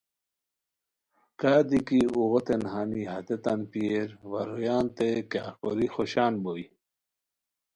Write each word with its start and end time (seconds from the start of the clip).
کادی 1.39 1.79
کی 1.87 1.99
اوغوتین 2.13 2.61
ہانی 2.71 3.01
ہتیتان 3.11 3.59
پیئیر 3.71 4.09
وا 4.29 4.41
رویانتین 4.49 5.15
کیاغ 5.31 5.53
کوری 5.59 5.87
خوشان 5.93 6.33
بوئے 6.43 6.65